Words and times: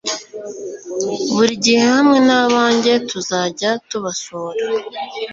burigihe 1.33 1.83
hamwe 1.95 2.17
nabanjye 2.27 2.93
tuzajya 3.09 3.69
tubasura 3.89 4.63